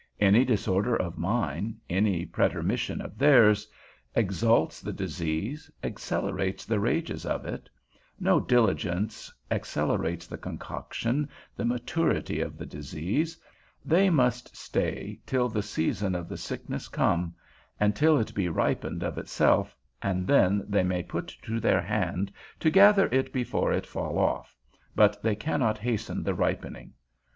[0.19, 3.67] Any disorder of mine, any pretermission of theirs,
[4.15, 7.69] exalts the disease, accelerates the rages of it;
[8.19, 13.37] no diligence accelerates the concoction, the maturity of the disease;
[13.85, 17.35] they must stay till the season of the sickness come;
[17.79, 22.31] and till it be ripened of itself, and then they may put to their hand
[22.59, 24.57] to gather it before it fall off,
[24.95, 26.91] but they cannot hasten the ripening.